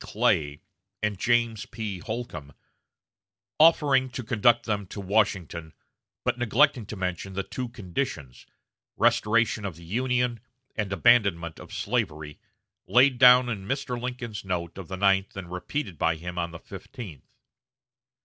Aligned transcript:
Clay 0.03 0.61
and 1.03 1.19
James 1.19 1.67
P. 1.67 1.99
Holcombe, 1.99 2.53
offering 3.59 4.09
to 4.09 4.23
conduct 4.23 4.65
them 4.65 4.87
to 4.87 4.99
Washington, 4.99 5.73
but 6.23 6.39
neglecting 6.39 6.87
to 6.87 6.95
mention 6.95 7.33
the 7.33 7.43
two 7.43 7.69
conditions 7.69 8.47
restoration 8.97 9.63
of 9.63 9.75
the 9.75 9.85
Union 9.85 10.39
and 10.75 10.91
abandonment 10.91 11.59
of 11.59 11.71
slavery 11.71 12.39
laid 12.87 13.19
down 13.19 13.47
in 13.47 13.67
Mr. 13.67 14.01
Lincoln's 14.01 14.43
note 14.43 14.75
of 14.79 14.87
the 14.87 14.97
ninth 14.97 15.37
and 15.37 15.51
repeated 15.51 15.99
by 15.99 16.15
him 16.15 16.35
on 16.39 16.49
the 16.49 16.57
fifteenth. 16.57 17.29